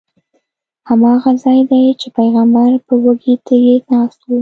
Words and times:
هماغه 0.89 1.31
ځای 1.43 1.59
دی 1.69 1.83
چې 1.99 2.07
پیغمبر 2.17 2.71
به 2.85 2.93
وږی 3.03 3.35
تږی 3.47 3.75
ناست 3.89 4.19
و. 4.27 4.31